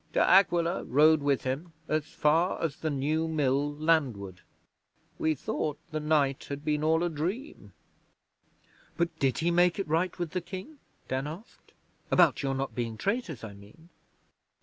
De 0.13 0.19
Aquila 0.19 0.83
rode 0.85 1.21
with 1.21 1.43
him 1.43 1.73
as 1.87 2.07
far 2.07 2.59
as 2.59 2.77
the 2.77 2.89
New 2.89 3.27
Mill 3.27 3.71
landward. 3.75 4.41
We 5.19 5.35
thought 5.35 5.77
the 5.91 5.99
night 5.99 6.45
had 6.45 6.65
been 6.65 6.83
all 6.83 7.03
a 7.03 7.07
dream.' 7.09 7.71
'But 8.97 9.15
did 9.19 9.37
he 9.37 9.51
make 9.51 9.77
it 9.77 9.87
right 9.87 10.17
with 10.17 10.31
the 10.31 10.41
King?' 10.41 10.79
Dan 11.07 11.27
asked. 11.27 11.73
'About 12.09 12.41
your 12.41 12.55
not 12.55 12.73
being 12.73 12.97
traitors, 12.97 13.43
I 13.43 13.53
mean.' 13.53 13.89